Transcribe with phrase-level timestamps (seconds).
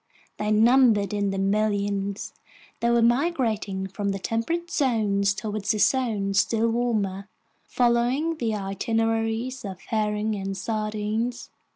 [0.37, 2.33] They numbered in the millions.
[2.79, 7.27] They were migrating from the temperate zones toward zones still warmer,
[7.65, 11.51] following the itineraries of herring and sardines.